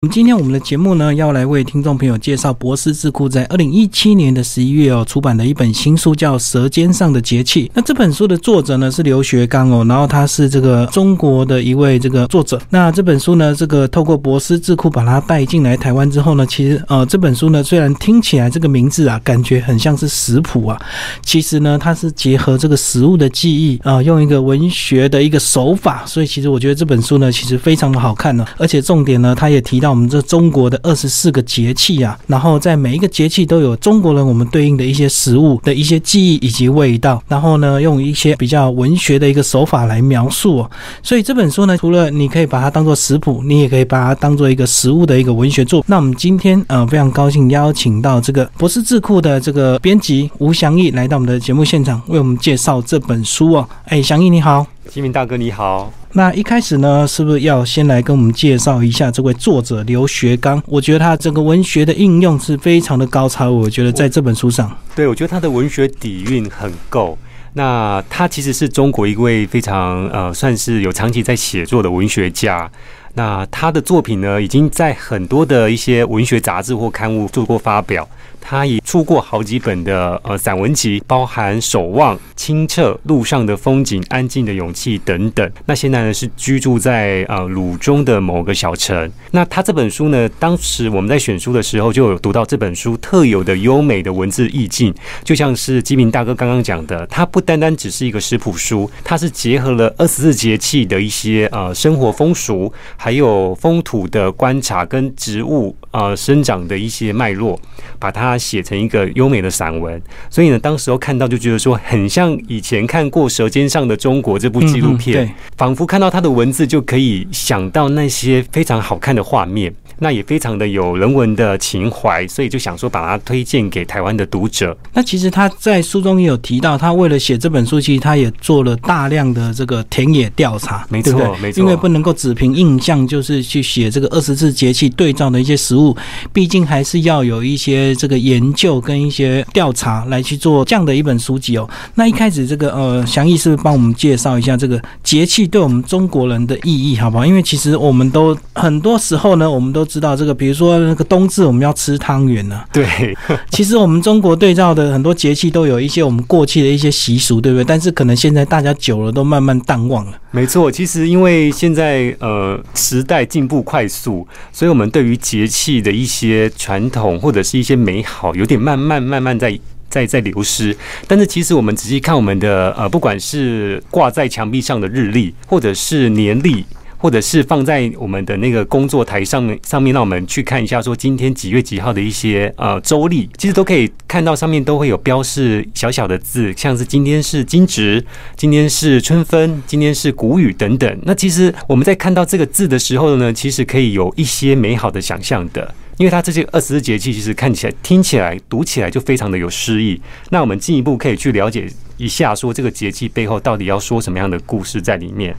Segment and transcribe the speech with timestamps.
[0.00, 7.66] 我们今天我们的节目呢，要来为听众朋友介绍博思智库在二零一七年的十一月哦出版的一本新书，叫《舌尖上的节气》。
[7.74, 12.62] 那这本书的作者呢是刘学刚哦，然后他是这个中国的一位这个作者。
[12.70, 20.80] 那这本书呢，这个透过博思智库把它带进来台湾之后呢，其实呃这本书呢，虽然听起来这个名字啊，感觉很像是食谱啊，
[21.24, 29.87] 其实呢，它是结合这个食物的记忆啊，用一个文学的一个手法，所以其实我觉得这本书呢，其实非常的好看呢，而且重点呢，他也提到。
[29.90, 40.66] 我们这中国的二十四个节气啊，然后在每一个节气都有中国人我们对应的一些食物的一些记忆以及味道，然后呢，用一些比较文学的一个手法来描述。
[41.02, 45.84] 所以这本书呢，除了你可以把它当做食谱，你也可以把它当做一个食物的一个文学作。
[45.86, 53.68] 那我们今天呃非常高兴邀请到这个博士智库的这个编辑吴祥义来到我们的节目现场，为我们介绍这本书哦。
[53.86, 54.66] 哎，祥义你好。
[54.90, 60.62] 金明大哥你好，那一开始呢，是不是要先来跟我们介绍一下这位作者刘学刚？
[60.66, 67.18] 我觉得他整个文学的应用是非常的高超，我觉得在这本书上，对我觉得他的文学底蕴很够。
[67.52, 72.70] 那他其实是中国一位非常呃，算是有长期在写作的文学家。
[73.12, 78.08] 那他的作品呢，已经在很多的一些文学杂志或刊物做过发表。
[78.40, 85.50] 他也出过好几本的呃散文集，包含《守望》《清澈》《路上的风景》《安静的勇气》等等。
[85.66, 89.10] 那现在呢是居住在呃鲁中的某个小城。
[89.30, 107.60] 那他这本书呢，当时我们在选书的时候就有读到这本书特有的优美的文字意境，就像是基明大哥刚刚讲的，它不单单只是一个食谱书，它是结合了二十四节气的一些呃生活风俗，还有风土的观察跟植物呃生长的一些脉络，
[107.98, 108.38] 把它。
[108.38, 110.00] 写成一个优美的散文，
[110.30, 119.74] 所以呢，当时候看到就觉得说，很像以前看过《舌尖上的中国》这部纪录片，仿佛看到他的文字就可以想到那些非常好看的画面。
[119.98, 124.76] 那也非常的有人文的情怀，所以就想说把它推荐给台湾的读者。
[124.92, 131.60] 那其实他在书中也有提到，他为了写这本书，其实他也做了大量的这个田野调查，没错，没错。
[131.60, 135.96] 因为不能够只凭印象，就是去写这个二十四节气对照的一些食物，
[136.32, 141.68] 毕竟还是要有一些这个研究跟一些调查来去做这样的一本书籍哦。
[141.94, 147.26] 那一开始这个呃，祥义是不是帮我们介绍一下这个节气对我们中国人的意义，好不好？
[147.26, 152.62] 因为其实我们都很多时候呢，我们都知道这个，比如说那个冬至我们要吃汤圆呢。
[152.72, 152.86] 对，
[153.50, 157.64] 其实我们中国对照的很多节气都有一些我们过去的一些习俗，对不对？
[157.64, 160.12] 但是可能现在大家久了都慢慢淡忘了。
[160.30, 170.76] 没错，其实因为现在呃时代进步快速，所以我们对于节气的一些传统或者是一些美好，有点慢慢慢慢在在在流失。
[171.06, 176.64] 但是其实我们仔细看我们的呃，不管是挂在墙壁上的日历，或者是年历。
[176.98, 188.04] 或者是放在我们的那个工作台上面，上面让我们去看一下，说今天几月几号的一些呃周历，其实都可以看到上面都会有标示小小的字，像是今天是惊蛰，
[188.36, 190.98] 今天是春分，今天是谷雨等等。
[191.04, 200.00] 那其实我们在看到这个字的时候呢，其实可以有一些美好的想象的，因为它这些二十四节气其实看起来、听起来、读起来就非常的有诗意。
[200.30, 205.34] 那我们进一步可以去了解一下，说这个节气背后到底要说什么样的故事在里面。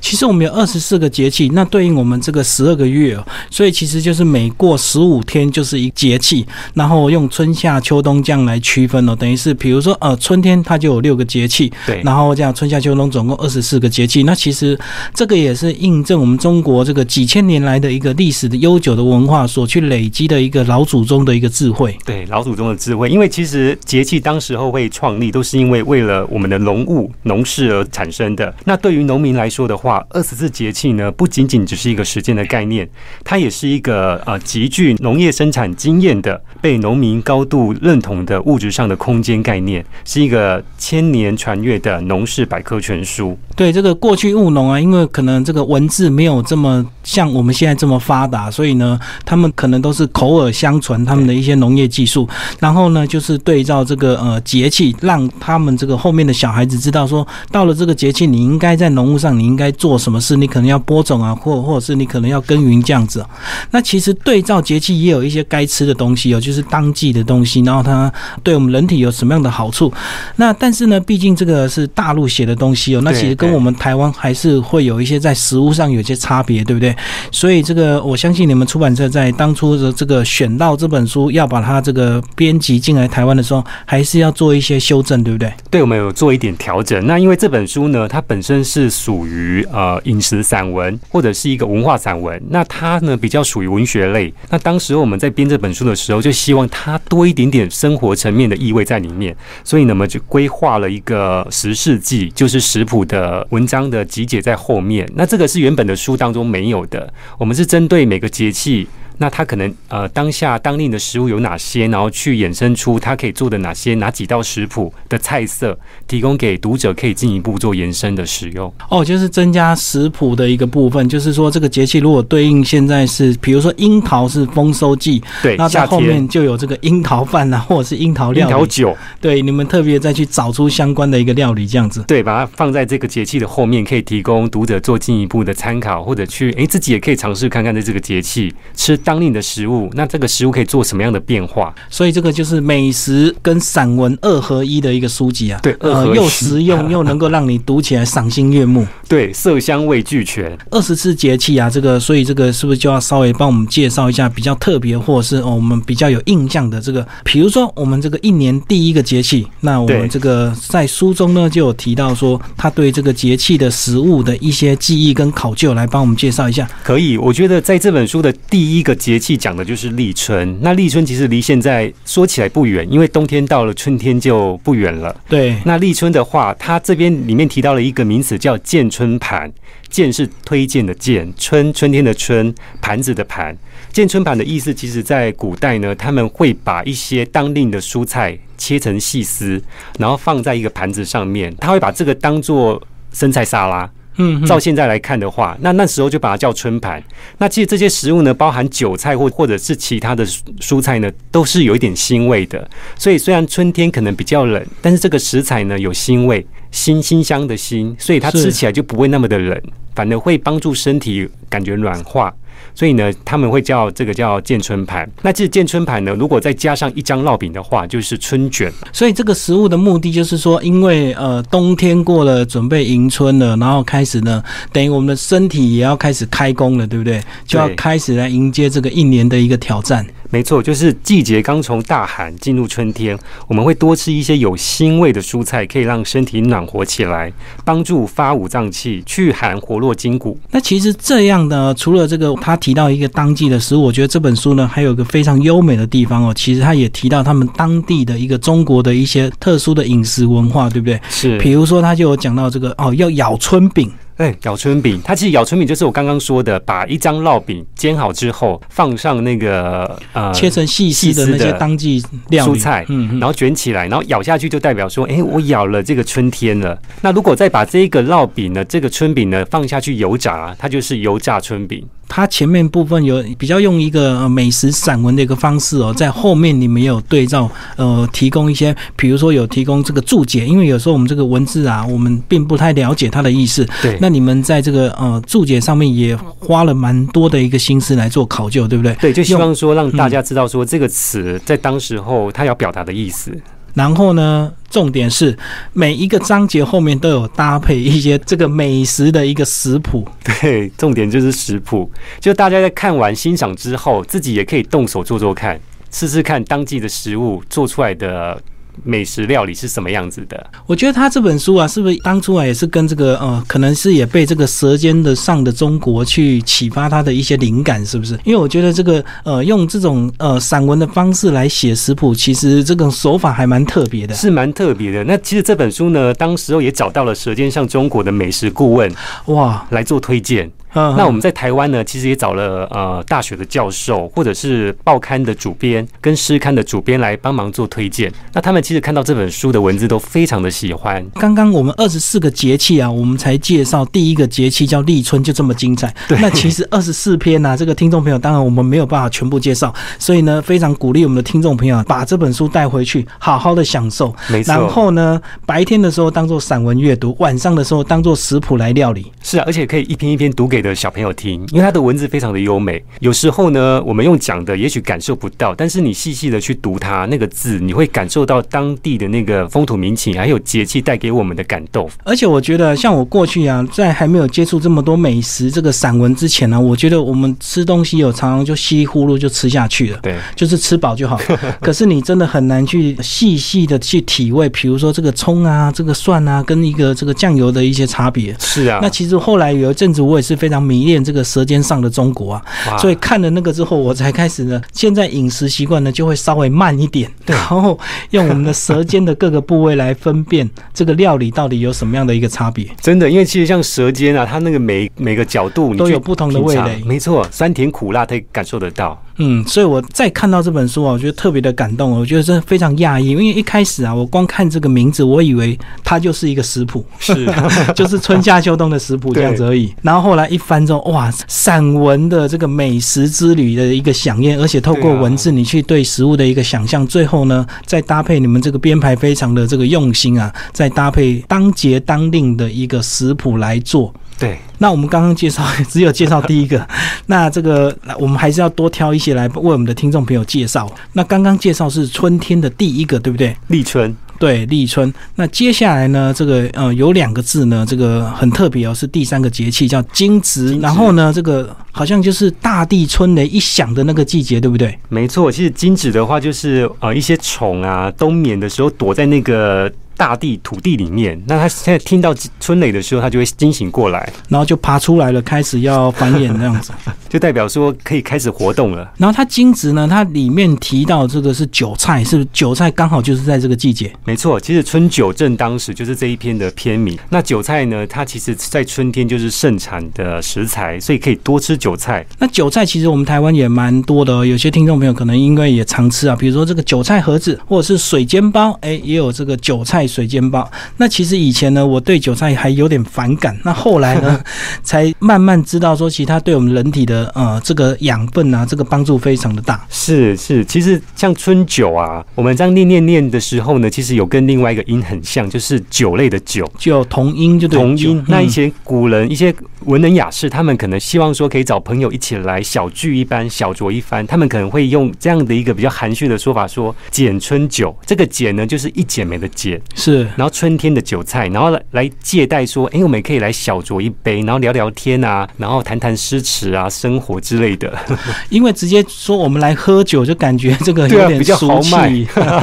[0.00, 14.78] 其实我们有二十四个节气，那对应我们这个十二个月哦，所以其实就是每过十五天就是一节气，然后用春夏秋冬这样来区分哦，等于是比如说呃春天它就有六个节气，对，然后这样春夏秋冬总共二十四个节气，那其实
[15.14, 29.74] 这个也是印证我们中国这个几千年来的一个历史的悠久的文化所去累积的一个老祖宗的一个智慧，对，老祖宗的智慧，因为其实节气当时候会创立，都是因为为了我们的农务农事而产生的，那对于农民来说说的。
[29.84, 32.88] 话二十四节气呢，不仅仅只是一个时间的概念，
[33.22, 43.36] 它也是一个呃极具农业生产经验的、被农民高度认同的物质上的空间概念，是一个千年传阅的农事百科全书。
[43.54, 52.26] 对这个过去务农啊，因为可能这个文字没有这么像我们现在这么发达，所以呢，他们可能都是口耳相传他们的一些农业技术，
[52.58, 59.74] 然后呢，就是对照这个呃节气，让他们这个后面的小孩子知道说，到了这个节气，你应该在农务上，你应该。
[59.74, 63.22] 做什么事，你可能要播种啊，或或者是你可能要耕耘这样子。
[63.70, 68.10] 那其实对照节气也有一些该吃的东西哦，就是当季的东西，然后它
[68.42, 69.92] 对我们人体有什么样的好处？
[70.36, 76.94] 那但是呢，毕竟这个是大陆写的东西哦，那其实跟我们台湾还是会有一些在食物上有些差别，对不对？
[77.32, 85.52] 所以这个我相信你们出版社在当初的这个选到这本书，要把它这个编辑进来台湾的时候，还是要做一些修正，对不对？
[85.68, 87.04] 对，我们有做一点调整。
[87.06, 94.32] 那因为这本书呢，它本身是属于于呃饮食散文或者是一个文化散文，那它呢比较属于文学类。
[94.50, 105.10] 那当时我们在编这本书的时候，就希望它多一点点生活层面的意味在里面，所以呢，我们就规划了一个十世纪，就是食谱的文章的集结在后面。
[105.16, 108.86] 那这个是原本的书当中没有的，我们是针对每个节气。
[109.18, 115.78] 那他可能呃当下当令的食物有哪些，然后去衍生出他可以做的哪些哪几道食谱的菜色，
[116.08, 118.72] 提供给读者可以进一步做延伸的使用。
[118.90, 138.98] 哦，就是增加食谱的一个部分，就是说这个节气如果对应现在是，比如说樱桃是丰收季，对，那在后面就有这个樱桃饭啊，或者是樱桃料樱桃酒，对，你们特别再去找出相关的一个料理这样子，对，把它放在这个节气的后面，可以提供读者做进一步的参考，或者去哎自己也可以尝试看看在这个节气吃。
[139.04, 141.72] 当令的食物，那这个食物可以做什么样的变化？
[141.90, 145.60] 所以这个就是美食跟散文二合一的一个书籍啊。
[145.62, 148.86] 对，呃，又实用 又能够让你读起来赏心悦目。
[149.06, 150.56] 对，色香味俱全。
[150.70, 157.06] 二十四节气啊，这个，所以这个是不是就要稍微帮我们介绍一下比较特别，或者是我们比较有印象的这个？
[157.24, 166.66] 比如说我们这个一年第一个节气，那我们这个在书中呢就有提到说，他对这个节气的食物的一些记忆跟考究，来帮我们介绍一下。
[166.82, 168.93] 可以，我觉得在这本书的第一个。
[168.94, 175.14] 节气讲的就是立春，那立春其实离现在说起来不远，因为冬天到了，春天就不远了。
[175.28, 179.52] 对，那立春的话，它这边里面提到了一个名词叫“建春盘”，
[179.88, 183.56] 建是推荐的建，春春天的春，盘子的盘。
[183.92, 189.62] 建春盘的意思，其实在古代呢，他们会把一些当令的蔬菜切成细丝，
[189.98, 192.82] 然后放在一个盘子上面，他会把这个当做
[193.12, 193.88] 生菜沙拉。
[194.16, 197.02] 嗯，照现在来看的话，那那时候就把它叫春盘。
[197.38, 200.24] 那其实这些食物呢，包含韭菜或或者是其他的
[200.60, 202.68] 蔬菜呢，都是有一点腥味的。
[202.96, 209.60] 所以虽然春天可能比较冷，但是这个食材呢有腥味，腥腥香的腥，所以它吃起来就不会那么的冷，
[209.94, 212.32] 反而会帮助身体感觉软化。
[212.74, 215.08] 所以呢，他们会叫这个叫建春盘。
[215.22, 218.72] 那这建春盘呢，如果再加上一张烙饼的话，就是春卷。
[218.92, 224.42] 所以这个食物的目的就是说，因为呃冬天过了，准备迎春了，然后开始呢，
[224.72, 227.22] 等于我们的身体也要开始开工了，对不对？
[227.46, 230.04] 就要开始来迎接这个一年的一个挑战。
[230.30, 233.16] 没错，就是季节刚从大寒进入春天，
[233.46, 237.32] 我们会多吃一些有腥味的蔬菜，可以让身体暖和起来，
[237.64, 240.38] 帮助发五脏气、去寒活络筋骨。
[240.50, 246.32] 那其实这样的，除了这个，他提到一个当季的食物，我觉得这本书呢还有一个非常优美的地方哦。
[246.34, 251.00] 其实他也提到他们当地的一个中国的一些特殊的饮食文化，对不对？
[251.08, 251.38] 是。
[251.38, 253.90] 比如说，他就有讲到这个哦，要咬春饼。
[254.16, 262.00] 哎，咬春饼，它其实咬春饼就是我刚刚说的，把一张烙饼煎好之后，放上那个呃切成细细的那些当季
[262.30, 266.78] 蔬菜，嗯，然后卷起来，然后咬下去就代表说，哎，我咬了这个春天了。
[267.00, 271.84] 那如果再把这个烙饼呢，这个春饼呢放下去油炸，它就是油炸春饼。
[272.06, 283.66] 它前面部分有比较用一个美食散文的一个方式哦，在后面你们有对照，呃，提供一些，比如说有提供这个注解，因为有时候我们这个文字啊，我们并不太了解它的意思。
[283.82, 283.98] 对。
[284.04, 288.94] 那你们在这个呃注解上面也花了蛮多的一个心思来做考究，对不对？
[288.96, 293.34] 对，就希望说让大家知道说这个词在当时候它要表达的意思。
[293.72, 295.34] 然后呢，重点是
[295.72, 300.06] 每一个章节后面都有搭配一些这个美食的一个食谱。
[300.22, 301.90] 对，重点就是食谱，
[302.20, 305.58] 就大家在看完欣赏之后，自己也可以动手做做看，
[305.90, 308.38] 试试看当季的食物做出来的。
[308.82, 310.46] 美食料理是什么样子的？
[310.66, 318.18] 我觉得他这本书啊，是不是当初啊也是跟这个呃，可能是也被这个《舌尖的上的中国》去启发他的一些灵感，是不是？
[318.24, 325.04] 因为我觉得这个呃，用这种呃散文的方式来写食谱，其实这种手法还蛮特别的，是蛮特别的。
[325.04, 328.92] 那其实这本书呢，当时候也找到了《舌尖上中国》的美食顾问
[329.26, 330.50] 哇来做推荐。
[330.74, 338.12] 那我们在台湾呢，其实也找了呃大学的教授，或者是报刊的主编跟诗刊的主编来帮忙做推荐。
[338.32, 341.04] 那他们其实看到这本书的文字都非常的喜欢。
[341.14, 345.94] 刚刚我们二十四个节气啊，我们才介绍第一个节气叫立春，就这么精彩。
[346.08, 346.18] 对。
[346.20, 354.12] 那其实二十四篇呢，这个听众朋友当然我们没有办法全部介绍，所以呢，非常鼓励我们的听众朋友把这本书带回去，好好的享受。
[354.28, 354.52] 没错。
[354.52, 359.12] 然后呢，白天的时候当做散文阅读，晚上的时候当做食谱来料理。
[359.22, 360.63] 是啊，而且可以一篇一篇读给。
[360.64, 362.82] 的小朋友听，因为他的文字非常的优美。
[363.00, 371.88] 有时候呢，我们用讲的也许感受不到，但是你细细的去读它那个字，你会感受到当地的那个风土民情，还有节气带给我们的感动。
[372.02, 381.20] 而且我觉得，像我过去啊，在还没有接触这么多美食这个散文之前呢，我觉得我们吃东西有常常就稀里呼噜就吃下去了，对，就是吃饱就好。
[381.60, 388.34] 可是你真的很难去细细的去体味，比如说这个葱啊、这个蒜啊，跟一个这个酱油的一些差别。
[388.38, 392.34] 是啊，那其实后来有一阵子，我也是非常迷恋这个《舌尖上的中国》
[392.70, 397.78] 啊，所以看了那个之后，我才开始呢，现在饮食习惯呢就会稍微慢一点，然后
[398.10, 402.66] 用我们的舌尖的各个部位来分辨这个料理到底有什么样的一个差别。
[402.80, 409.00] 真的，因为其实像舌尖啊，它那个每每个角度都有不同的味蕾，没错，酸甜苦辣可以感受得到。
[409.18, 411.92] 嗯，所以我再看到这本书啊，我觉得特别的感动。
[411.92, 417.26] 我觉得真的非常讶异，因为一开始啊，我光看这个名字，我以为它就是一个食谱，是
[417.76, 419.72] 就是春夏秋冬的食谱这样子而已。
[419.82, 433.94] 然后后来一翻之后，哇，散文的这个美食之旅的一个飨宴，而且透过文字你去对食物的一个想象，最后呢，再搭配你们这个编排非常的这个用心啊，再搭配当节当令的一个食谱来做。
[434.24, 436.66] 对，那我们刚刚介绍只有介绍第一个，
[437.06, 440.70] 那这个我们还是要多挑一些来为我们的听众朋友介绍。
[440.94, 443.36] 那刚刚介绍是春天的第一个，对不对？
[443.48, 444.90] 立春，对，立春。
[445.16, 450.58] 那接下来呢，这个呃有两个字呢，这个很特别哦，是第三个节气叫惊蛰。
[450.60, 454.78] 然后呢，这个好像就是大地春雷一响的那个季节，对不对？
[454.88, 459.70] 没错，其实惊蛰的话，就是呃一些虫啊冬眠的时候躲在那个。
[459.96, 466.72] 大地土地里面，那他现在听到春雷的时候，他就会惊醒过来，然后就爬出来了，开始要繁衍那样子，
[467.08, 468.90] 就代表说可以开始活动了。
[468.96, 473.92] 然后它精子呢，它里面提到这个是韭菜，是不是韭菜刚好就是在这个季节？
[474.04, 476.98] 没错，其实春韭正当时就是这一篇的篇名。
[477.10, 482.04] 那韭菜呢，它其实在春天就是盛产的食材，所以可以多吃韭菜。
[482.18, 489.83] 那韭菜其实我们台湾也蛮多的，哦，有些听众朋友可能因为也常吃啊，比如说这个韭菜盒子或者是水煎包，哎，也有这个韭菜。
[489.86, 493.36] 水煎包，那其实以前呢，我对韭菜还有点反感。
[493.44, 494.20] 那后来呢，
[494.62, 499.64] 才慢慢知道说，其实它对我们人体的呃这个养分啊，这个帮助非常的大。
[499.68, 508.02] 是是，其实像春酒啊，我们这样念念念的时候呢，其实有跟另外一个音很像，就是酒类的酒，就同音就同音。
[508.08, 509.34] 那以前古人一些
[509.66, 517.74] 文人雅士，他们可能希望说可以找朋友一起来小聚一番，小酌一番，他们可能会用这样的一个比较含蓄的说法，说剪春酒。
[517.86, 519.60] 这个剪呢，就是一剪梅的剪。
[519.74, 527.72] 是，然后春天的韭菜，然后来来借贷说，哎，我们也可以来小酌一杯，然后聊聊天啊，然后谈谈诗词啊，生活之类的。
[528.30, 531.92] 因为直接说我们来喝酒，就感觉这个有点 比较豪迈，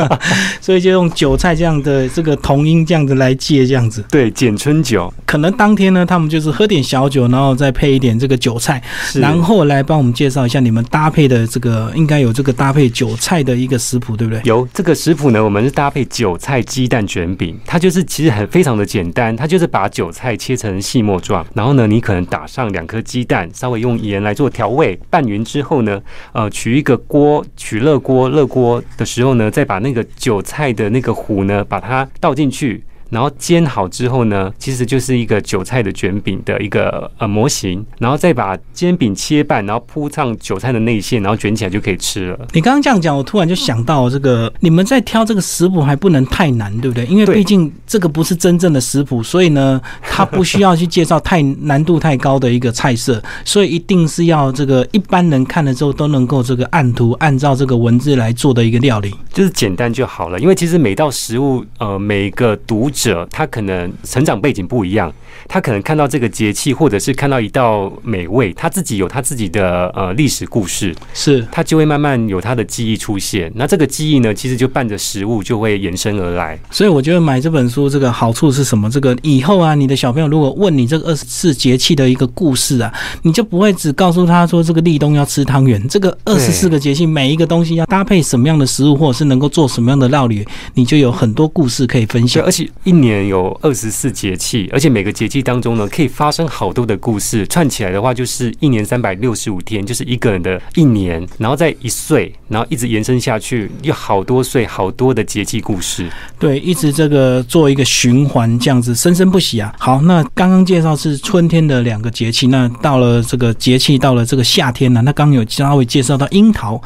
[0.59, 4.03] 所以就用韭菜这样的这个同音这样子来借这样子。
[4.11, 8.81] 对，简春酒，可能当天呢，他们就是喝点小酒，然后再配一点这个韭菜，
[9.15, 14.41] 然后来帮我们介绍一下你们搭配的这个应该有这个搭配韭菜的一个食谱，对不对？
[14.43, 17.20] 有这个食谱呢，我们是搭配韭菜鸡蛋卷。
[17.21, 26.01] 卷饼，它就是其实很非常的简单，它就是把韭菜切成细末状，然后呢，你可能打上两颗鸡蛋，稍微用盐来做调味，拌匀之后呢，
[26.33, 32.83] 呃，取一个锅，取热锅，热锅的时候呢，再把那个韭菜的那个糊呢，把它倒进去。
[33.11, 42.47] 然后煎好之后呢，其实就是一个韭菜的卷饼的一个呃模型，然后再把煎饼切半，然后铺上韭菜的内馅，然后卷起来就可以吃了。
[42.53, 47.05] 你刚刚这样讲，我突然就想到这个，你们在挑这个食谱还不能太难，对不对？
[47.07, 60.39] 因为毕竟这个不是真正的食谱，所以呢， 它不需要去介绍太难度太高的一个菜色，所以一定是要这个一般人看了之后都能够这个按图按照这个文字来做的一个料理，就是简单就好了。
[60.39, 63.00] 因为其实每道食物，呃，每个读者。
[63.01, 65.11] 者他可能成长背景不一样，
[65.47, 73.51] 他可能看到这个节气，或者是看到一道美味，他自己有他自己的呃历史故事，是他就会慢慢有他的记忆出现。
[73.55, 76.59] 那这个记忆呢，其实就伴着食物就会延伸而来。
[76.69, 78.87] 所以我觉得买这本书这个好处是什么？
[78.87, 82.93] 这个以后啊，你的小朋友如果问你这个二十四节气的一个故事啊，
[83.23, 92.69] 你就不会只告诉他说这个立冬要吃汤圆，这个二十四个节气每一个东西要搭配什么样的食物，或者是能够做什么样的料理，你就有很多故事可以分享，而且。
[92.91, 106.05] 一年有二十四节气，而且每个节气当中呢，可以发生好多的故事，串起来的话，就是一年三百六十五天，就是一个人的一年，然后再一岁，然后一直延伸下去，有好多岁，好多的节气故事。
[106.37, 109.73] 对，一直这个做一个循环，这样子生生不息啊。
[109.79, 116.81] 好，那刚刚介绍是春天的两个节气，那到了这个节气，到了这个夏天呢，那刚有稍微介绍到樱桃，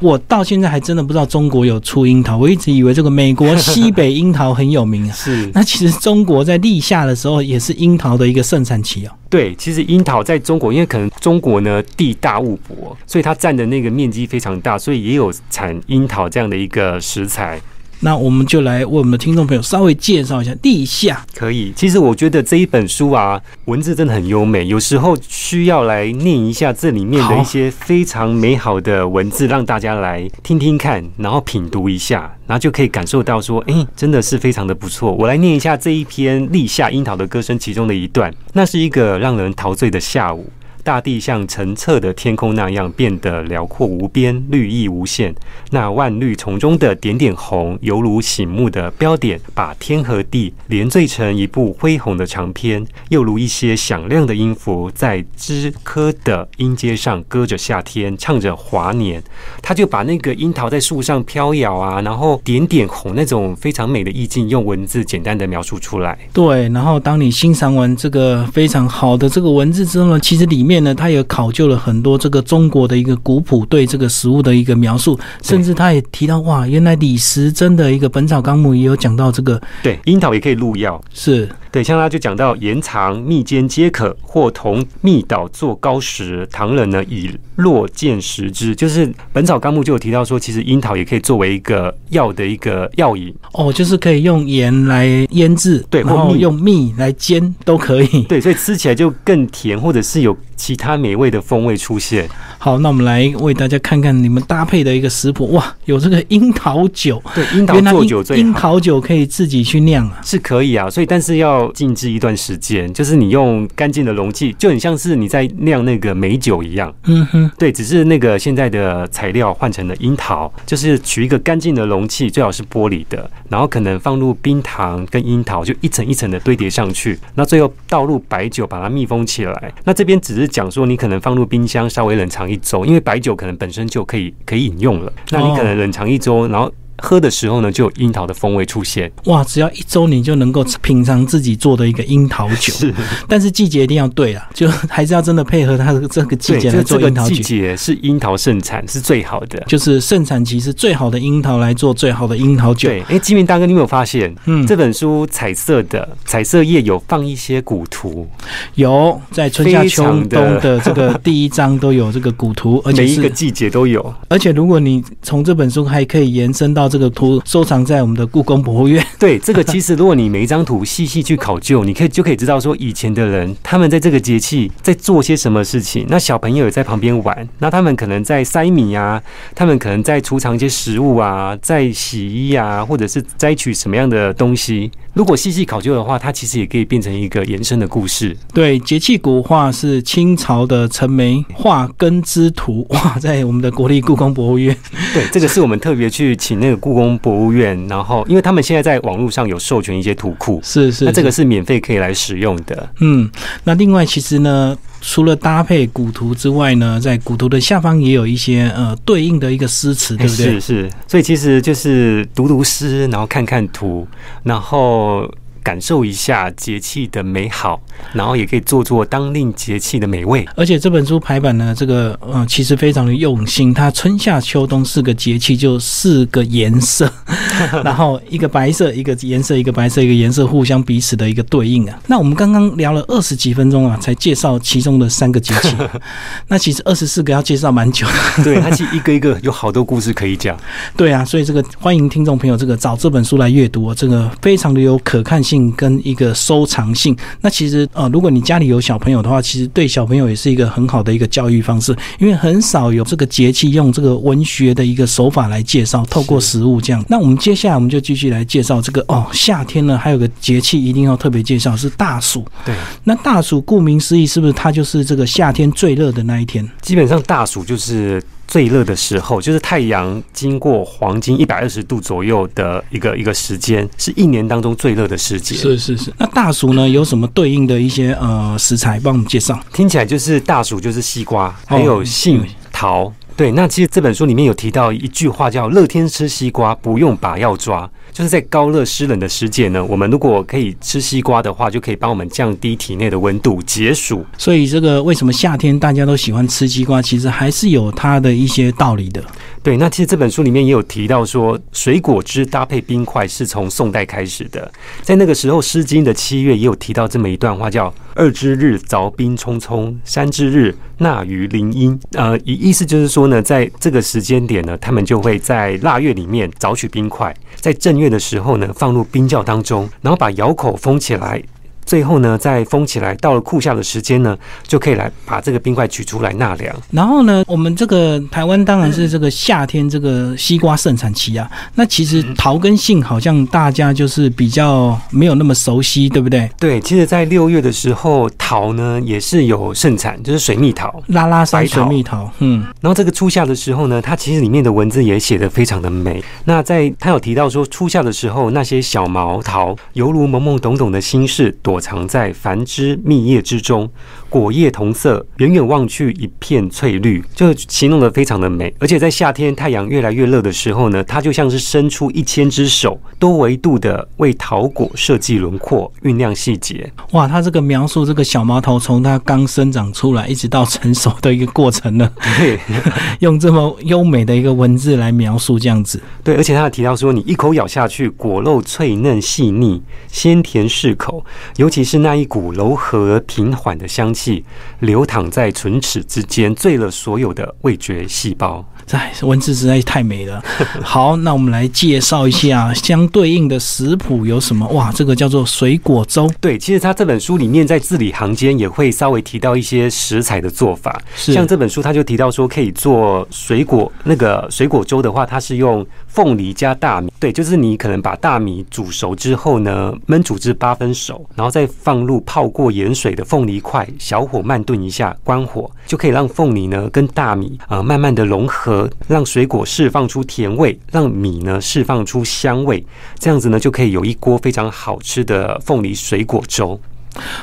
[0.00, 5.12] 我到现在还真的不知道中国有出樱桃，我一直以为这个美国西北樱桃很有名啊。
[5.22, 5.41] 是。
[5.42, 5.50] 是。
[5.54, 9.12] 那其实中国在立夏的时候也是樱桃的一个盛产期哦。
[9.28, 17.60] 对，其实樱桃在中国，因为可能中国呢地大物博，所以它占的那个面积非常大，所以也有产樱桃这样的一个食材。
[18.04, 21.24] 那我们就来为我们的听众朋友稍微介绍一下立夏。
[21.36, 35.12] 可以，其实我觉得这一本书啊，文字真的很优美，有时候需要来念一下这里面的一些非常美好的文字，让大家来听听看，然后品读一下，然后就可以感受到说，哎，真的是非常的不错。
[35.12, 40.50] 我来念一下这一篇立夏樱桃的歌声其中的一段，那是一个让人陶醉的下午。
[40.84, 45.32] 大地像澄澈的天空那样变得辽阔无边、绿意无限。
[45.70, 59.22] 那万绿丛中的点点红，犹如醒目的标点，把天和地连缀成一部恢宏的长篇，又如一些响亮的音符，在枝柯的音阶上歌着夏天，唱着华年。
[59.62, 66.18] 他就把那个樱桃在树上飘摇啊，然后点点红那种非常美的意境，用文字简单的描述出来。
[66.32, 70.71] 对，然后当你欣赏完这个非常好的这个文字之后呢，其实里面。
[70.72, 81.46] 面呢，他也考究了很多这个中国的一个古谱对这个食物的一个描述，甚至他也提到哇，原来李时珍的一个《本草纲目》也有讲到这个，对，樱桃也可以入药，是。
[81.72, 86.46] 对，像他就讲到延长蜜煎皆可，或同蜜捣做糕食。
[86.52, 93.34] 唐人呢以落见食之，就是《本草纲目》就有提到说，其实樱桃也可以作为一个药的一个药引。
[93.54, 98.22] 哦，就是可以用盐来腌制，对，然后用蜜来煎都可以。
[98.24, 102.28] 对，所以吃起来就更甜，或者是有其他美味的风味出现。
[102.64, 105.50] 好，那我们来为大家看看你们搭配的一个食谱。
[105.50, 110.88] 哇，有这个樱桃酒，对，樱桃做酒最樱桃酒可以自己去酿啊，是可以啊。
[110.88, 116.94] 所以，但是要静置一段时间，就是你用干净的容器，就很像是你在酿那个美酒一样。
[117.06, 129.74] 嗯哼，对，只是那个现在的材料换成了樱桃，就是取一个干净的容器，最好是玻璃的，然后可能放入冰糖跟樱桃，就一层一层的堆叠上去，那最后倒入白酒，把它密封起来。
[129.82, 132.51] 那这边只是讲说，你可能放入冰箱稍微冷藏。
[132.52, 136.72] 一周，因为白酒可能本身就可以可以饮用了，那你可能冷藏一周，然后。
[137.02, 139.10] 喝的时候呢，就有樱桃的风味出现。
[139.24, 142.72] 哇，只要一周你就能够品尝自己做的一个樱桃酒。
[142.72, 142.94] 是，
[143.26, 147.34] 但是季节一定要对啊，就还是要真的配合它的这个季节来做樱桃酒。
[147.34, 152.88] 季节是樱桃盛产是最好的，就是盛产期是最好的樱桃来做最好的樱桃酒。
[152.88, 154.32] 对，哎，吉明大哥，你有没有发现？
[154.46, 158.28] 嗯，这本书彩色的彩色页有放一些古图，
[158.76, 164.14] 有在春夏秋冬的这个第一章都有这个古图，而且每一个季节都有。
[164.28, 166.91] 而且如果你从这本书还可以延伸到。
[166.92, 169.02] 这个图收藏在我们的故宫博物院。
[169.18, 176.04] 对，这个其实如果你每一张图细细去考究，你可以就可以知道说以前的人他们在这个节气在做些什么事情。
[176.10, 179.22] 那小朋友也在旁边玩，那他们可能在塞米啊，
[179.54, 184.90] 他们可能在储藏一些食物啊，在洗衣啊，或者是摘取什么样的东西。
[185.14, 188.36] 如果细细考究的话，它其实也可以变成一个延伸的故事。
[188.52, 194.76] 对，节气古画是清朝的陈梅画根之图，哇，在我们的国立故宫博物院。
[195.14, 196.81] 对，这个是我们特别去请那个。
[196.82, 202.90] 故宫博物院，然后因为他们现在在网络上有授权一些图库，是是，那这个是免费可以来使用的。
[202.98, 203.30] 嗯，
[203.62, 210.46] 那另外其实呢，除了搭配古图之外呢，在古图的下方也有一些呃对应的一个诗词，对不对？
[210.46, 214.04] 是是，所以其实就是读读诗，然后看看图，
[214.42, 215.32] 然后。
[215.62, 217.80] 感受一下节气的美好，
[218.12, 220.46] 然后也可以做做当令节气的美味。
[220.56, 223.72] 而且这本书排版呢，这个呃，其实非常的用心。
[223.72, 227.10] 它春夏秋冬四个节气就四个颜色，
[227.84, 231.98] 然后一个白色，一个颜色，一个白色，一个颜色互相彼此的一个对应啊。
[232.06, 235.76] 那我们刚刚聊了二十几分钟啊，才介绍其中的三个节气。
[236.48, 238.06] 那其实二十四个要介绍蛮久。
[238.42, 240.58] 对，它其实一个一个有好多故事可以讲。
[240.96, 245.51] 对啊，所以这个欢迎听众朋友这个找这本书来阅读，这个非常的有可看性。
[245.52, 257.04] 性跟一个收藏性，那其实呃，如果你家里有小朋友的话，其实对小朋友也是一个很好的一个教育方式，因为很少有这个节气用这个文学的一个手法来介绍，透过食物这样。
[257.06, 262.46] 那我们接下来我们就继续来介绍这个哦，夏天呢还有个节气一定要特别介绍是大暑。
[262.64, 266.66] 对，那大暑顾名思义，是不是它就是这个夏天最热的那一天？
[266.80, 268.22] 基本上大暑就是。
[268.52, 275.54] 最热的时候，就是太阳经过黄金一百二十度左右的一个一个时间，是一年当中最热的时节。
[275.54, 276.12] 是是是。
[276.18, 279.00] 那大暑呢，有什么对应的一些呃食材？
[279.00, 279.58] 帮我们介绍。
[279.72, 283.10] 听起来就是大暑就是西瓜，还有杏桃。
[283.34, 287.90] 对，那其实这本书里面有提到一句话，叫“乐天吃西瓜，不用把药抓”。
[288.12, 294.24] 就是在高热湿冷的世界呢，我们如果可以吃西瓜的话，就可以帮我们降低体内的温度，解暑。
[294.36, 299.24] 所以这个为什么夏天大家都喜欢吃西瓜，其实还是有它的一些道理的。
[299.62, 304.68] 对，那其实这本书里面也有提到说，水果汁搭配冰块是从宋代开始的。
[305.02, 321.40] 在那个时候，《诗经》的七月也有提到这么一段话，叫“二之日，凿冰匆匆；三之日，纳于林荫。”呃，意意思就是说呢，在这个时间点呢，他们就会在腊月里面凿取冰块，在正月的时候呢，放入冰窖当中，然后把窑口封起来。
[321.84, 326.74] 最后呢，再封起来，到了酷夏的时间呢，就可以来把这个冰块取出来纳凉。
[326.90, 331.50] 然后呢，我们这个台湾当然是这个夏天这个西瓜盛产期啊。
[331.74, 336.50] 那其实桃跟杏好像大家就是比较没有那么熟悉，对不对？
[336.58, 342.30] 对，其实，在六月的时候，桃呢也是有盛产，就是水蜜桃、拉拉山水蜜桃。
[342.38, 346.22] 嗯，然后这个初夏的时候呢，它其实里面的文字也写得非常的美。
[346.44, 351.54] 那在它有提到说，初夏的时候，那些小毛桃犹如懵懵懂懂的心事。
[351.72, 353.90] 躲藏在繁枝密叶之中，
[354.32, 358.74] 果叶同色，远远望去一片翠绿，就形容的非常的美。
[358.78, 366.90] 而且在夏天太阳越来越热的时候呢，它就像是伸出一千只手，多维度的为桃果设计轮廓、酝酿细节。
[367.10, 372.58] 哇，它这个描述这个小毛桃从它刚生长出来一直到成熟的一个过程呢，对，
[373.20, 376.00] 用这么优美的一个文字来描述这样子。
[376.24, 381.22] 对，而且他提到说，你一口咬下去，果肉脆嫩细腻，鲜甜适口。
[381.56, 384.44] 尤其是那一股柔和平缓的香气，气
[384.78, 388.64] 流淌在唇齿之间，醉了所有的味觉细胞。
[388.90, 390.42] 哎，文字实在是太美了。
[390.82, 394.66] 好，那我们来介绍一下相对应的食谱有什么？
[394.68, 396.30] 哇，这个叫做水果粥。
[396.40, 401.00] 对，其实他这本书里面在字里行间也会稍微提到一些食材的做法。
[401.14, 407.10] 像这本书他就提到说，可以做水果那个水果粥的话，它是用凤梨加大米。
[407.18, 418.71] 对，就是你可能把大米煮熟之后呢，焖煮至八分熟，然后再放入泡过盐水的凤梨块，小火慢炖一下，关火就可以让凤梨呢跟大米啊慢慢的融合。
[419.08, 422.84] 让水果释放出甜味，让米呢释放出香味，
[423.18, 426.78] 这样子呢就可以有一锅非常好吃的凤梨水果粥。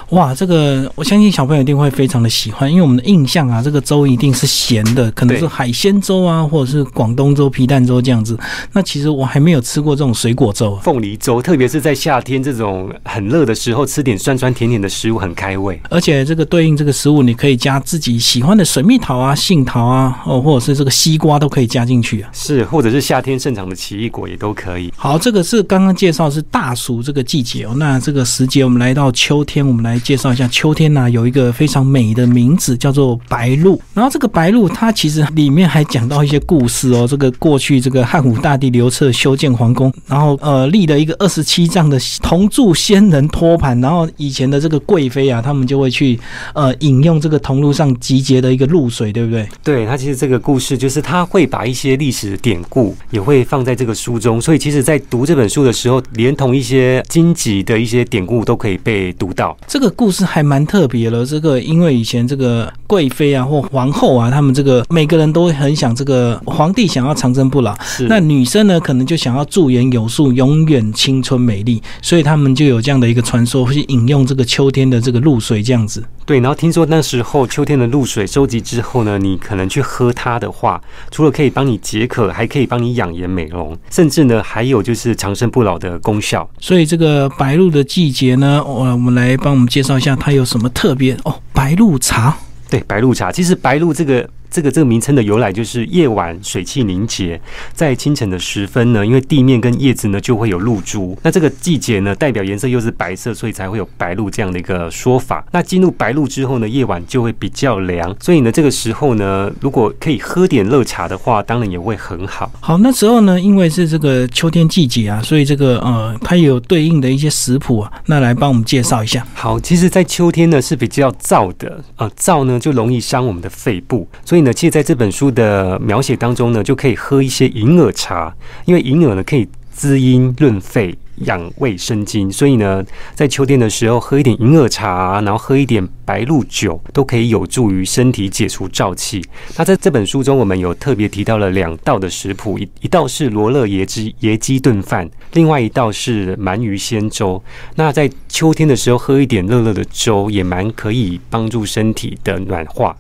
[0.10, 8.38] 哇，这个我相信小朋友一定会非常的喜欢，因为我们的印象啊，这个粥一定是咸的，可能是海鲜粥啊，或者是广东粥、皮蛋粥这样子。
[8.74, 15.80] 那其实我还没有吃过这种水果粥，凤梨粥，特别是在夏天这种很热的时候，吃点酸酸甜甜的食物很开胃。
[15.90, 22.30] 而且这个对应这个食物，你可以加自己喜欢的水蜜桃啊、杏桃啊，哦，或者是这个西瓜都可以加进去啊。
[22.34, 24.92] 是，或者是夏天盛产的奇异果也都可以。
[24.98, 29.59] 好，这个是刚刚介绍是大暑这个季节哦，那这个时节我们来到秋天。
[29.66, 33.80] 我们来介绍一下秋天呢，有一个非常美的名字叫做白露。
[33.94, 37.08] 然后这个白露，它其实里面还讲到一些故事哦。
[37.08, 46.20] 这个过去这个汉武大帝刘彻修建皇宫，然后呃立了一个二十七丈的铜柱仙人托盘，然后以前的这个贵妃啊，他们就会去
[46.54, 49.48] 呃饮用这个铜炉上集结的一个露水，对不对？
[49.64, 59.49] 对，它其实这个故事就是他会把一些历史典故也会放在这个书中，所以其实在读这本书的时候，连同一些荆棘的一些典故都可以被读到。
[59.68, 61.26] 这个故事还蛮特别的。
[61.26, 67.76] 这个因为以前这个贵妃啊或皇后啊，他们这个每个人都会很想这个皇帝想要长生不老，
[68.08, 76.04] 那女生呢可能就想要驻颜有术，永远青春美丽，所以他们就有这样的一个传说，去引用这个秋天的这个露水这样子。
[76.26, 86.48] 对，然后听说那时候秋天的露水收集之后呢，你可能去喝它的话，除了可以帮你解渴，还可以帮你养颜美容，甚至呢还有就是长生不老的功效。
[86.60, 92.36] 所以这个白露的季节呢，我我们来帮我们介绍一下它有什么特别哦，白露茶。
[92.70, 94.30] 对，白露茶，其实白露这个。
[94.60, 97.40] 这个这个名称的由来就是夜晚水汽凝结，
[97.74, 101.18] 在清晨的时分呢，因为地面跟叶子呢就会有露珠。
[101.24, 105.46] 那这个季节呢，代表颜色又是白色，所以才会有白露这样的一个说法。
[105.54, 112.52] 那进入白露之后呢，夜晚就会比较凉，所以呢，这个时候呢，如果可以喝点热茶的话，当然也会很好。
[112.60, 119.26] 好，那时候呢，因为是这个秋天季节啊，所以这个呃，它有对应的一些食谱啊，那来帮我们介绍一下。
[119.34, 124.49] 好，其实，在秋天呢是比较燥的，呃，燥呢就容易伤我们的肺部，所以。
[124.54, 128.34] 其实在这本书的描写当中呢，就可以喝一些银耳茶，
[128.66, 132.84] 因为银耳呢可以滋阴润肺、养胃生津，所以呢，
[133.16, 139.24] 在秋天的时候喝一点银耳茶，然后喝一点白露酒，都可以有助于身体解除燥气。
[139.56, 147.42] 那在这本书中，我们有特别提到了两道的食谱，一一道是罗勒椰汁椰鸡炖饭，另外一道是鳗鱼鲜粥。
[147.76, 152.96] 那在秋天的时候喝一点热热的粥，也蛮可以帮助身体的暖化。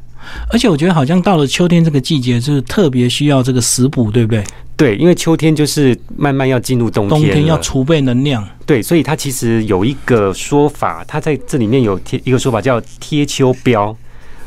[0.51, 4.43] 而且我觉得好像到了秋天这个季节，就是特别需要这个食补，对不对？
[4.75, 8.47] 对，因为秋天就是慢慢要进入冬天，冬天要储备能量。
[8.65, 13.95] 对，所以它其实有一个说法，它在这里面有贴一个说法叫贴秋膘。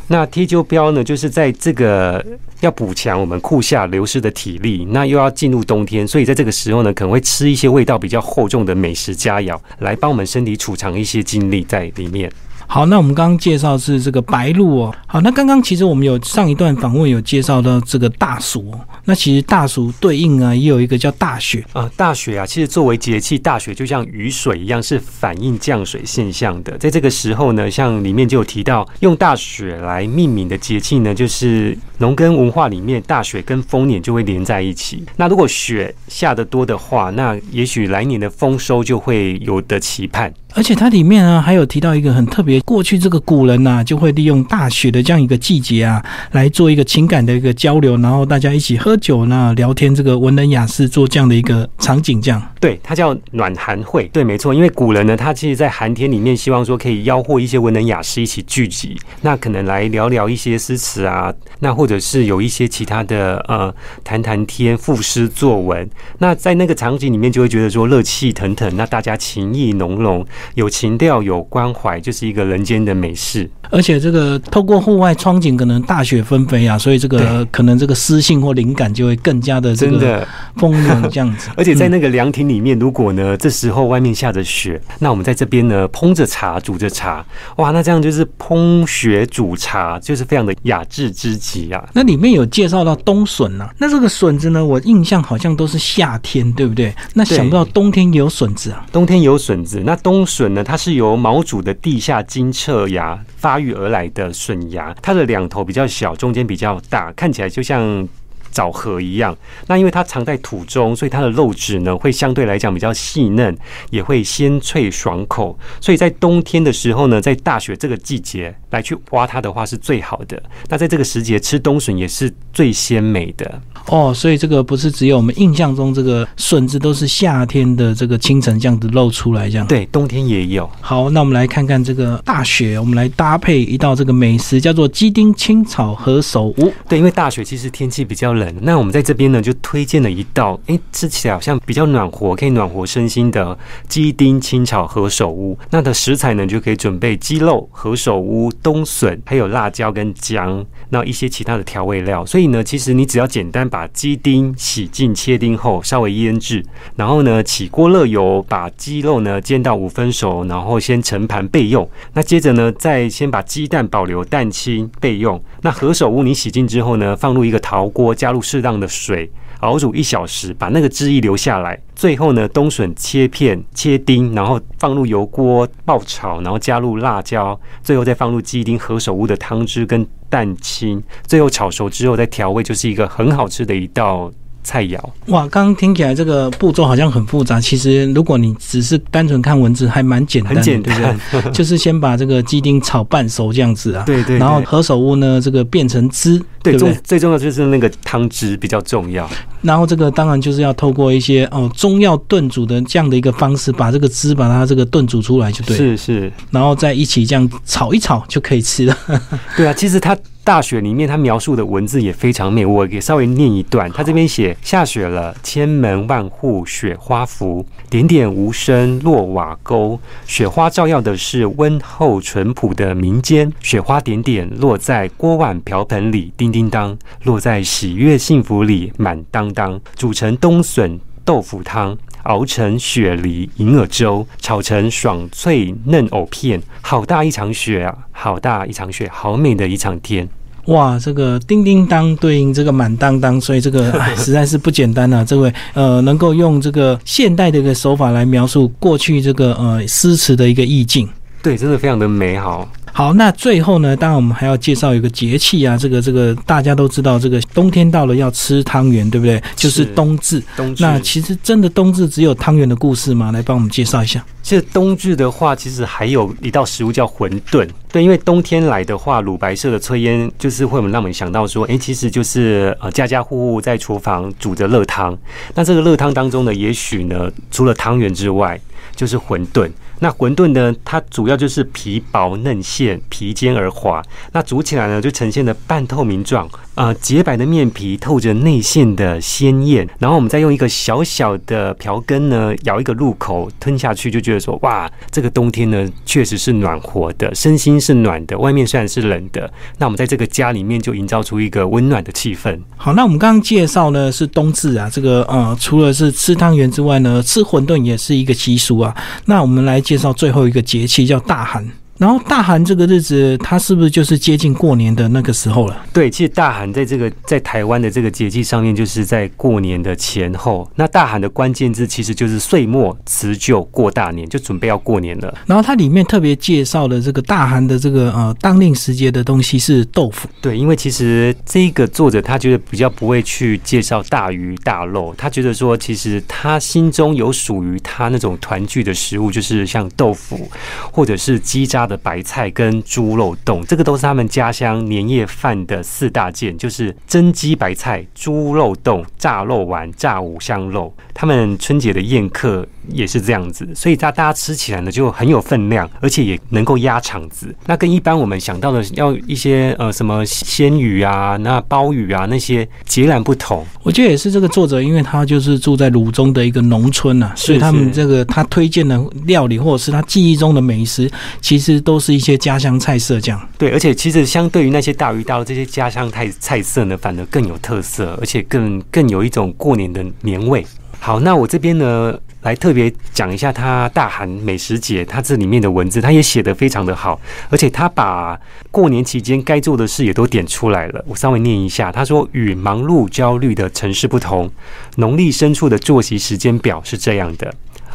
[0.09, 2.25] 那贴秋膘呢，就是在这个
[2.61, 12.31] 要补强我们库下流失的体力，那又要进入冬天，所以在这个时候呢，可能会吃一些味道比较厚重的美食佳肴，来帮我们身体储藏一些精力在里面。
[12.73, 14.95] 好，那我们刚刚介绍是这个白露哦。
[15.07, 21.91] 好，那刚刚其实我们有上一段访问有介绍到这个大暑，哦那其实大暑对应啊，也有一个叫大雪啊。
[21.99, 26.79] 大雪啊，其实作为节气，大雪就像雨水一样，是反映降水现象的。
[26.79, 35.05] 在这个时候呢，像里面就有提到用大雪来命名的节气呢，就是农耕文化里面大雪跟丰年就会连在一起。
[35.17, 40.33] 那如果雪下的多的话，那也许来年的丰收就会有的期盼。
[40.55, 52.43] 而且它里面呢，还有提到一个很特别，过去这个古人呐，就会利用大雪的这样一个季节啊，来做一个情感的一个交流，然后大家一起喝酒呢，聊天，这个文人雅士做这样的一个场景，这样。
[52.61, 54.05] 对，它叫暖寒会。
[54.09, 65.89] 对，没错，因为古人呢，他其实在寒天里面，希望说可以邀获一些文人雅士一起聚集，那可能来聊聊一些诗词啊，那或者是有一些其他的呃，谈谈天、赋诗作文。
[66.19, 70.25] 那在那个场景里面，就会觉得说热气腾腾，那大家情意浓浓。
[70.55, 73.49] 有情调，有关怀，就是一个人间的美事。
[73.71, 81.49] 而且这个透过户外窗景，可能大雪纷飞啊，所以这个可能这个诗性或灵感就会更加的真的丰盈这样子。
[81.57, 87.25] 而且在那个凉亭里面，如果呢这时候外面下着雪，那我们在这边呢烹着茶，煮着茶，
[87.57, 91.83] 哇，那这样就是烹雪煮茶，就是非常的雅致之极啊。
[91.95, 96.95] 那里面有介绍到冬笋啊，那这个笋子呢，我印象好像都是夏天，对不对？
[97.15, 108.09] 那想不到冬天也有笋子啊，冬天有笋子，那冬笋呢，它是由毛主的地下金侧芽发育而来的笋芽，它的两头比较小，中间比较大，看起来就像。
[108.53, 109.37] 枣核一样，
[109.67, 113.57] 那因为它藏在土中，所以它的肉质呢会相对来讲比较细嫩，
[113.91, 115.59] 也会鲜脆爽口。
[115.81, 120.41] 所以在冬天的时候呢，在大雪这个季节来去挖它的话是最好的。
[120.69, 124.13] 那在这个时节吃冬笋也是最鲜美的哦。
[124.15, 129.67] 所以这个不是只有我们印象中这个笋子都是夏天的这个清晨这样子露出来这样。
[129.67, 130.71] 对，冬天也有。
[130.81, 136.73] 好，那我们来看看这个大雪，我们来搭配一道这个美食，叫做鸡丁青草何首乌。
[136.89, 138.42] 对，因为大雪其实天气比较冷。
[138.63, 143.57] 那我们在这边呢，就推荐了一道，哎，吃起来好像比较暖和，可以暖和身心的
[143.89, 145.59] 鸡丁清炒何首乌。
[145.71, 152.25] 那的食材呢，就可以准备鸡肉、何首乌、冬笋，还有辣椒跟姜，那一些其他的调味料。
[152.27, 156.65] 所以呢，其实你只要简单把鸡丁洗净切丁后，稍微腌制，
[156.97, 161.89] 然后呢，起锅热油，把鸡肉呢煎到五分熟，然后先盛盘备用。
[162.15, 165.43] 那接着呢，再先把鸡蛋保留蛋清备用。
[165.61, 171.79] 那何首乌你洗净之后呢，放入一个陶锅，加入适当的水，熬煮一小时，把那个汁液留下来。
[171.95, 184.33] 最后呢，冬笋切片、切丁，然后放入油锅爆炒，然后加入辣椒，最后再放入鸡丁、何首乌的汤汁跟蛋清，最后炒熟之后再调味，就是一个很好吃的一道。
[184.65, 187.61] 菜肴哇，刚刚听起来这个步骤好像很复杂。
[187.61, 191.51] 其实如果你只是单纯看文字，还蛮简单，很简单，对不对？
[191.53, 194.39] 就是先把这个鸡丁炒半熟这样子啊，对对。
[194.39, 196.93] 然后何首乌呢，这个变成汁，对最？
[197.05, 199.29] 最重要就是那个汤汁比较重要。
[199.63, 205.77] 然后这个当然就是要透过一些哦中药炖煮的这样的一个方式，把这个汁把它这个炖煮出来就对。
[205.77, 206.33] 是是。
[206.51, 208.97] 然后再一起这样炒一炒就可以吃了。
[209.57, 210.17] 对啊，其实它。
[210.45, 212.67] 大雪里面，他描述的文字也非常美。
[212.67, 220.01] 我给稍微念一段，他这边写：下雪了，千门万户雪花浮，点点无声落瓦沟。
[220.27, 229.81] 雪花照耀的是温厚淳朴的民间，雪花点点落在锅碗瓢盆里，叮叮当；落在喜悦幸福里，满当当。
[229.97, 231.97] 煮成冬笋豆腐汤。
[232.25, 237.93] 熬成雪梨银耳粥，炒成爽脆嫩藕片，好大一场雪啊！
[238.13, 240.29] 好大一场雪，好美的一场天。
[240.67, 245.25] 哇，这个叮叮当对应这个满当当，所以这个实在是不简单啊！
[245.25, 251.09] 这位呃，能够用这个现代的一个手法来描述过去这个呃诗词的一个意境，
[251.43, 252.71] 对，真的非常的美好。
[252.95, 259.43] 好，那最后呢，当然我们还要介绍一个节气啊，这个这个大家都知道，这个冬天到了要吃汤圆，对不对？
[259.57, 260.43] 就是冬至。
[260.55, 260.83] 冬至。
[260.83, 263.33] 那其实真的冬至只有汤圆的故事吗？
[263.33, 264.23] 来帮我们介绍一下。
[264.43, 267.67] 其实冬至的话，其实还有一道食物叫馄饨。
[267.91, 275.17] 对，因为冬天来的话，乳白色的炊烟就是会让我们想到说，哎，其实就是呃家家户户在厨房煮着热汤。
[275.55, 278.61] 那这个热汤当中呢，也许呢，除了汤圆之外，
[278.95, 279.71] 就是馄饨。
[280.03, 280.75] 那馄饨呢？
[280.85, 284.03] 它主要就是皮薄嫩馅，皮尖而滑。
[284.33, 302.59] 那煮起来呢，就呈现的半透明状，呃洁白的面皮透着内馅的鲜艳，然后我们再用一个小小的瓢羹呢咬一个入口吞下去，就觉得说哇，这个冬天呢确实是暖和的，身心是暖的，外面虽然是冷的，那我们在这个家里面就营造出一个温暖的气氛。
[302.77, 308.93] 好，那我们刚刚介绍呢是冬至啊，这个呃除了是吃汤圆之外呢，吃馄饨也是一个习俗啊。
[309.27, 311.71] 那我们来介绍最后一个节气叫大寒。
[311.99, 315.87] 然后大寒这个日子，它是不是就是接近过年的那个时候了？
[315.93, 320.69] 对，其实大寒在这个在台湾的这个节气上面，就是在过年的前后。
[320.75, 325.33] 那大寒的关键字其实就是岁末辞旧过大年，就准备要过年了。
[325.47, 330.29] 然后它里面特别介绍的这个大寒的这个呃当令时节的东西是豆腐。
[330.41, 340.51] 对，因为其实这个作者他觉得比较不会去介绍大鱼大肉，他觉得说其实他心中有属于他那种团聚的食物，就是像豆腐
[340.91, 341.83] 或者是鸡渣。
[341.93, 350.93] 的白菜跟猪肉冻，这个都是他们家乡年夜饭的四大件，就是蒸鸡白菜、猪肉冻、炸肉丸、炸五香肉。
[351.13, 357.55] 他们春节的宴客也是这样子，所以大大家吃起来呢就很有分量，而且也能够压场子。
[357.67, 363.65] 那跟一般我们想到的要一些呃什么鲜鱼啊、那鲍鱼啊那些截然不同。
[363.83, 371.72] 我觉得也是这个作者，因为他就是住在鲁中的一个农村啊，所以他们这个他推荐的料理或者是他记忆中的美食，其实。
[371.73, 380.65] 实都是一些家乡菜色，这样对，而且其实相对于那些大鱼大肉，这些家乡菜菜色呢，反而更有特色，而且更更有一种过年的年味。
[381.01, 388.39] 好，那我这边呢，来特别讲一下他大韩美食节，他这里面的文字，他也写得非常的好，而且他把
[388.71, 391.05] 过年期间该做的事也都点出来了。
[391.09, 394.49] 我稍微念一下，他说：与忙碌焦虑的城市不同，
[394.97, 397.53] 农历深处的作息时间表是这样的。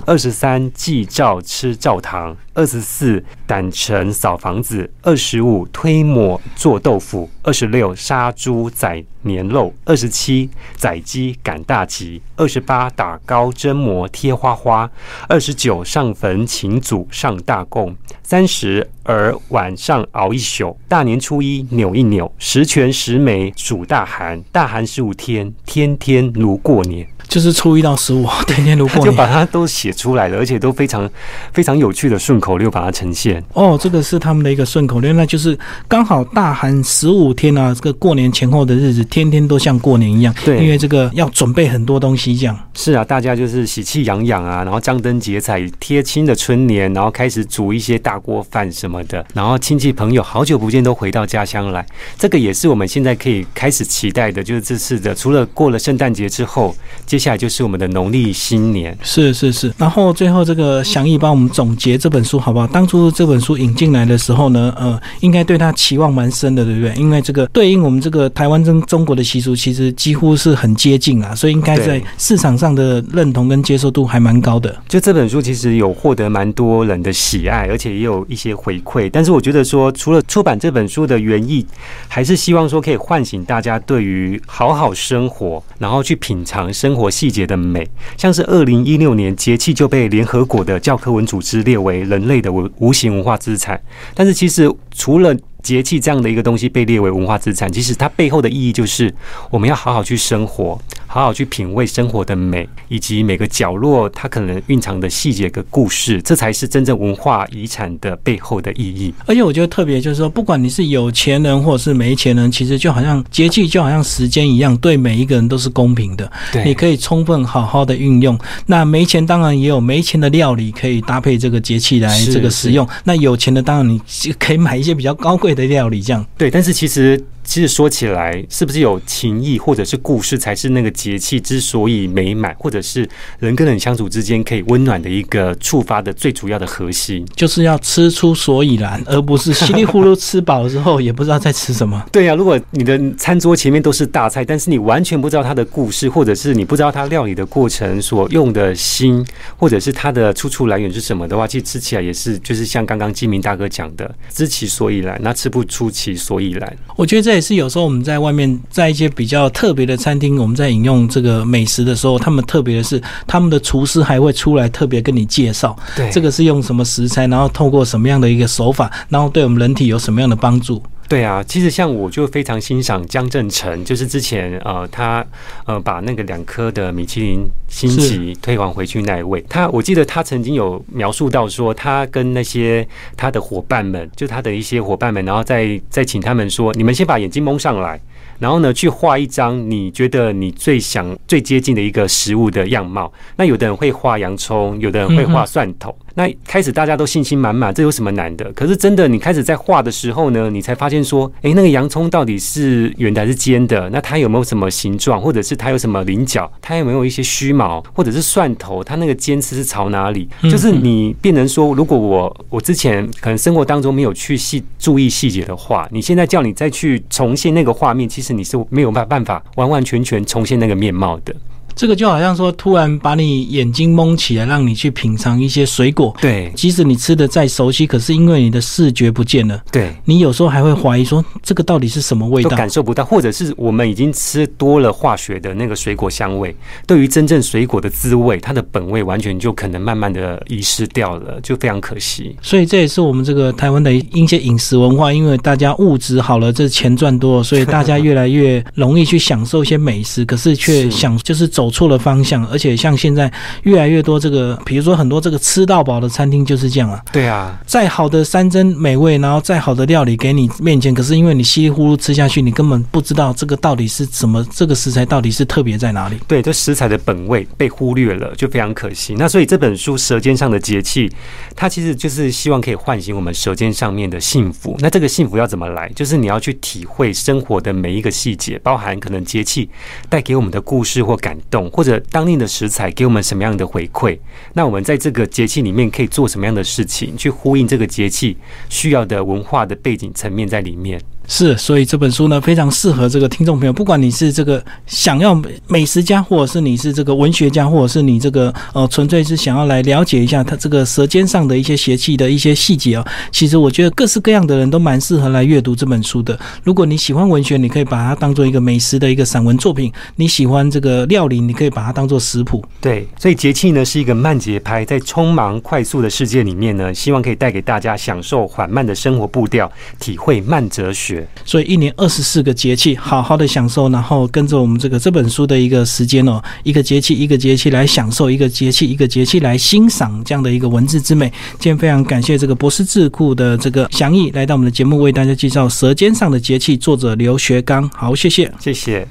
[0.08, 14.89] 二十三祭灶吃灶糖，二十四掸尘扫房子，二十五推磨做豆腐，二十六杀猪宰年肉，二十七宰鸡赶大集，二十八打糕蒸馍贴花花，
[15.28, 17.93] 二十九上坟请祖上大供，
[18.24, 27.06] 三十而晚上熬一宿，大年初一扭一扭，十全十美煮大寒，大寒十五天，天天如过年。
[27.27, 31.09] 就是初一到十五， 天天如过年，就把它都写出来了，而且都非常
[31.51, 33.43] 非常有趣的顺口溜把它呈现。
[33.53, 40.33] 哦，这个是他们的一个顺口溜，那就是刚好大寒十五天啊，这个过年前后的日子，天天都像过年一样。
[40.45, 42.57] 对，因为这个要准备很多东西，这样。
[42.73, 51.85] 是啊，大家就是喜气洋洋啊，然后张灯结彩贴亲的春联，然后开始煮一些大锅饭什么的，然后亲戚朋友好久不见都回到家乡来，
[52.17, 56.73] 这个也是我们现在可以开始期待的，就是这次的除了过了圣诞节之后。
[57.05, 59.73] 接下来就是我们的农历新年，是是是。
[59.77, 62.67] 然后最后这个祥义帮我们总结这本书好不好？
[62.67, 66.93] 当初这本书引进来的时候呢，呃，应该对他期望蛮深的，对不对？
[66.95, 74.75] 因为这个对应我们这个台湾跟中国的习俗，其实几乎是很接近啊，所以应该在市场上的认同跟接受度还蛮高的。
[74.89, 79.10] 就这本书其实有获得蛮多人的喜爱，而且也有一些回馈。
[79.10, 81.65] 但是我觉得说，除了出版这本书的原意，
[82.10, 86.97] 还是希望说可以唤醒大家对于好好生活，然后去品尝生。
[86.97, 93.82] 活细节的美，像是二零一六年节气就被联合国的教科文组织列为人类的无无形文化资产，
[94.13, 95.36] 但是其实除了。
[95.63, 99.13] 节气这样的一个东西被列为文化资产，其实它背后的意义就是
[99.50, 100.80] 我们要好好去生活，
[101.17, 109.12] 好好去品味生活的美，以及每个角落它可能蕴藏的细节跟故事，这才是真正文化遗产的背后的意义。
[109.25, 116.32] 而且我觉得特别就是说，不管你是有钱人或者是没钱人，其实就好像节气就好像时间一样，对每一个人都是公平的。
[116.53, 118.38] 对，你可以充分好好的运用。
[118.67, 122.88] 那没钱当然也有没钱的料理可以搭配这个节气来这个使用。
[123.03, 123.99] 那有钱的当然你
[124.38, 125.47] 可以买一些比较高贵。
[125.58, 127.19] 的料理这样对，但是其实。
[127.47, 133.07] 其实说起来，是不是有情谊或者是故事，才是那个节气之所以美满，或者是
[133.39, 142.03] 人跟人相处之间可以温暖的一个触发的最主要的核心，就是要吃出所以然，而不是稀里糊涂吃饱之后也不知道在吃什么。
[142.12, 156.77] 对呀，如果你的餐桌前面都是大菜，但是你完全不知道它的故事，或者是你不知道它料理的过程所用的心，或者是它的出处来源是什么的话，其实吃起来也是就是像刚刚金明大哥讲的，知其所以然，那吃不出其所以然。
[156.97, 157.37] 我觉得这。
[157.38, 170.82] 也是有时候我们在外面，在一些比较特别的餐厅，我们在饮用这个美食的时候，他们特别的是，他们的厨师还会出来特别跟你介绍，对，这个是用什么食材，然后透过什么样的一个手法，然后对我们人体有什么样的帮助。
[171.10, 175.26] 对啊，其实像我就非常欣赏江正成，就是之前呃他
[175.65, 188.00] 呃把那个两颗的米其林星级推还回去那一位，他我记得他曾经有描述到说，他跟那些他的伙伴们，就他的一些伙伴们，然后再再请他们说，你们先把眼睛蒙上来。
[188.39, 193.12] 然后呢去画一张你觉得你最想最接近的一个食物的样貌。
[193.36, 195.98] 那有的人会画洋葱，有的人会画蒜头。
[196.17, 198.51] 那开始大家都信心满满，这有什么难的？
[198.53, 203.88] 可是真的，你开始在画的时候呢，你才发现说，诶，那个洋葱到底是圆的还是尖的？
[203.91, 206.51] 那它有没有什么形状，或者是它有什么棱角？
[206.59, 207.80] 它有没有一些须毛？
[207.93, 210.28] 或者是蒜头，它那个尖刺是朝哪里？
[210.49, 221.36] 就是你变成说，如果我我之前可能生活当中没有去细注意细节的话，你现在叫你再去重现那个画面，其实你是没有办办法完完全全重现那个面貌的。
[221.78, 226.13] 这个就好像说，突然把你眼睛蒙起来，让你去品尝一些水果。
[226.19, 232.49] 对，即使你吃的再熟悉，可是因为你的视觉不见了，对你有时候还会怀疑说，这个到底是什么味道？
[232.57, 236.55] 感受不到，或者是我们已经吃多了化学的那个水果香味，
[236.88, 242.36] 对于真正水果的滋味，它的本味完全就可能慢慢的遗失掉了，就非常可惜。
[242.41, 252.45] 所以这也是我们这个台湾的一些饮食文化，因为大家物质好了，这钱赚多了，所以大家越来越容易去享受一些美食，可是却想就是走错了方向。
[252.47, 253.32] 而且像现在
[253.63, 257.01] 越来越多这个，比如说很多这个吃到饱的餐厅就是这样啊。
[257.11, 266.18] 对啊，再好的山珍美味，然后再好的料理给你面前，可是因为你稀里糊涂吃下去，你根本不知道这个到底是什么，这个食材到底是特别在哪里。
[266.28, 269.15] 对，这食材的本味被忽略了，就非常可惜。
[269.18, 271.09] 那所以这本书《舌尖上的节气》，
[271.55, 274.76] 它其实就是希望可以唤醒我们舌尖上面的幸福。
[274.80, 275.89] 那这个幸福要怎么来？
[275.95, 279.70] 就是你要去体会生活的每一个细节，包含可能节气
[280.09, 284.18] 带给我们的故事或感动，或者当地的食材给我们什么样的回馈？
[284.53, 288.38] 那我们在这个节气里面可以做什么样的事情，去呼应这个节气
[288.70, 291.01] 需要的文化的背景层面在里面？
[291.30, 303.05] 是，所以这本书呢非常适合这个听众朋友，不管你是这个想要美食家，或者是你是这个文学家，或者是你这个呃纯粹是想要来了解一下它这个舌尖上的一些邪气的一些细节哦。
[303.30, 306.39] 其实我觉得各式各样的人都蛮适合来阅读这本书的。
[306.63, 312.63] 如果你喜欢文学，你可以把它当做一个美食的一个散文作品；你喜欢这个料理，你可以把它当做食谱。
[312.80, 319.69] 对，所以节气呢是一个慢节拍，在匆忙快速的世界里面呢，希望可以带给大家享受缓慢的生活步调，
[319.99, 321.16] 体会慢哲学。
[321.45, 331.32] 所以一年二十四个节气，好好的享受，然后跟着我们这个这本书的一个时间哦，一个节气一个节气来享受，一个节气一个节气来欣赏这样的一个文字之美。
[331.59, 337.88] 今天非常感谢这个博士智库的这个祥义来到我们的节目，为大家介绍《舌尖上的节气》，作者刘学刚。
[337.89, 339.07] 好，谢谢，谢谢。